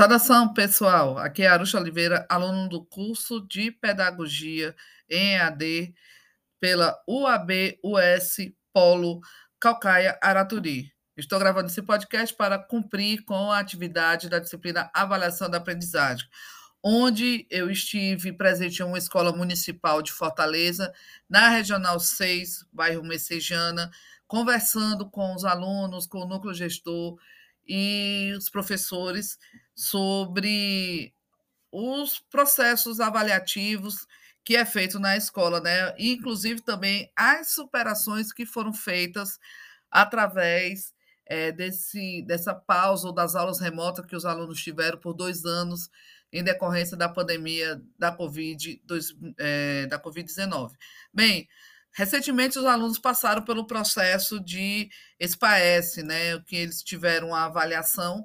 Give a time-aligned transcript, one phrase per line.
[0.00, 1.18] Saudação, pessoal.
[1.18, 4.74] Aqui é Aruxa Oliveira, aluno do curso de Pedagogia
[5.10, 5.94] em EAD
[6.58, 9.20] pela UAB-US Polo
[9.60, 10.90] Calcaia Araturi.
[11.18, 16.26] Estou gravando esse podcast para cumprir com a atividade da disciplina Avaliação da Aprendizagem,
[16.82, 20.90] onde eu estive presente em uma escola municipal de Fortaleza,
[21.28, 23.90] na Regional 6, bairro Messejana,
[24.26, 27.18] conversando com os alunos, com o núcleo gestor
[27.72, 29.38] e os professores
[29.76, 31.14] sobre
[31.70, 34.08] os processos avaliativos
[34.44, 35.94] que é feito na escola, né?
[35.96, 39.38] Inclusive também as superações que foram feitas
[39.88, 40.92] através
[41.24, 45.88] é, desse, dessa pausa ou das aulas remotas que os alunos tiveram por dois anos
[46.32, 48.82] em decorrência da pandemia da Covid,
[49.38, 50.72] é, da Covid-19.
[51.14, 51.48] Bem,
[51.92, 54.88] Recentemente, os alunos passaram pelo processo de
[55.20, 58.24] SPAES, né, que eles tiveram a avaliação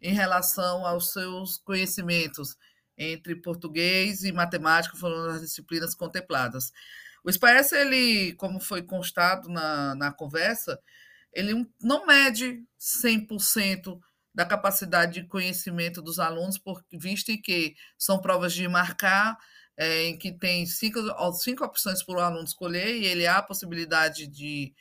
[0.00, 2.56] em relação aos seus conhecimentos
[2.98, 6.72] entre português e matemática, foram as disciplinas contempladas.
[7.24, 10.78] O SPAES, ele, como foi constado na, na conversa,
[11.32, 13.98] ele não mede 100%
[14.34, 19.36] da capacidade de conhecimento dos alunos, por, visto que são provas de marcar
[19.76, 21.00] é, em que tem cinco,
[21.34, 24.74] cinco opções para o aluno escolher, e ele há a possibilidade de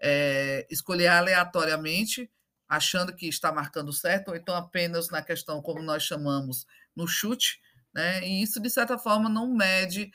[0.00, 2.30] é, escolher aleatoriamente,
[2.68, 7.60] achando que está marcando certo, ou então apenas na questão, como nós chamamos, no chute,
[7.94, 8.26] né?
[8.26, 10.10] e isso, de certa forma, não mede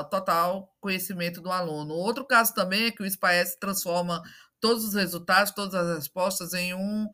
[0.00, 1.94] o total conhecimento do aluno.
[1.94, 4.20] Outro caso também é que o SPAES transforma
[4.60, 7.08] todos os resultados, todas as respostas em um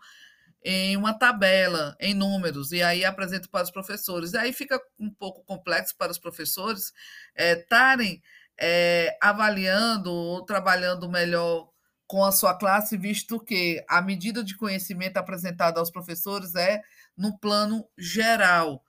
[0.65, 4.33] em uma tabela, em números, e aí apresento para os professores.
[4.33, 6.93] E aí fica um pouco complexo para os professores
[7.37, 8.23] estarem
[8.59, 11.69] é, é, avaliando ou trabalhando melhor
[12.07, 16.81] com a sua classe, visto que a medida de conhecimento apresentada aos professores é
[17.17, 18.83] no plano geral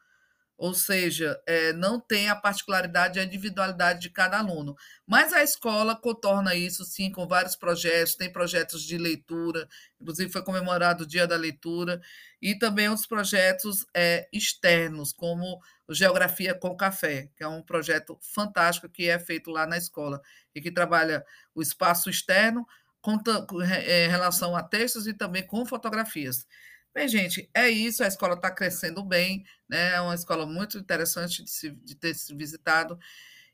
[0.57, 4.75] ou seja, é, não tem a particularidade e a individualidade de cada aluno.
[5.05, 9.67] Mas a escola contorna isso, sim, com vários projetos, tem projetos de leitura,
[9.99, 12.01] inclusive foi comemorado o Dia da Leitura,
[12.41, 18.89] e também outros projetos é, externos, como Geografia com Café, que é um projeto fantástico
[18.89, 20.21] que é feito lá na escola,
[20.53, 22.65] e que trabalha o espaço externo
[23.01, 23.19] com
[23.61, 26.47] é, relação a textos e também com fotografias.
[26.95, 28.03] Bem, gente, é isso.
[28.03, 29.95] A escola está crescendo bem, né?
[29.95, 32.97] É uma escola muito interessante de, se, de ter se visitado.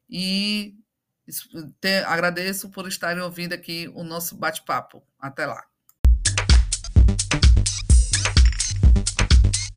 [0.09, 0.75] E
[1.81, 5.03] te, agradeço por estarem ouvindo aqui o nosso bate-papo.
[5.19, 5.70] Até lá.